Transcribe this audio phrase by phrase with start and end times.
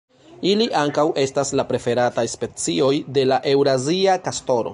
[0.51, 4.69] Ili ankaŭ estas la preferataj specioj de la eŭrazia kastoro.